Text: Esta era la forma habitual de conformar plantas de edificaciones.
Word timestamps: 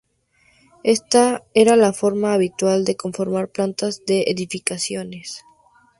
Esta 0.83 1.43
era 1.53 1.75
la 1.75 1.93
forma 1.93 2.33
habitual 2.33 2.85
de 2.85 2.95
conformar 2.97 3.49
plantas 3.49 4.03
de 4.03 4.23
edificaciones. 4.31 5.43